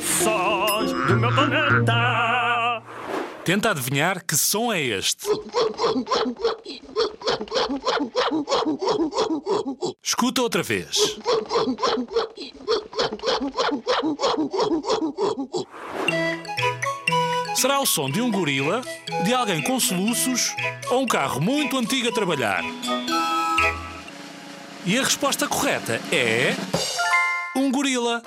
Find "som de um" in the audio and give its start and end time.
17.86-18.30